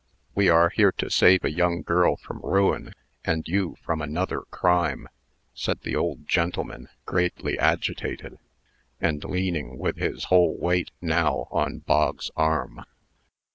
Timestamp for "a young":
1.45-1.83